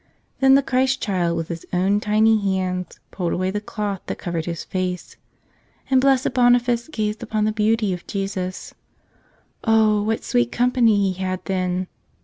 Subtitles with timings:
[0.39, 4.45] Then the Christ Child, with His own tiny hands, pulled away the cloth that covered
[4.45, 5.15] His face.
[5.91, 8.73] And Blessed Boniface gazed upon the beauty of Jesus.
[9.63, 11.85] Oh, what sweet company he had then!